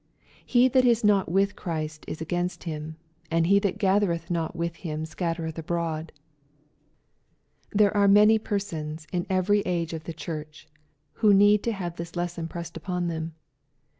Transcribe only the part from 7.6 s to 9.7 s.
There are many persons in every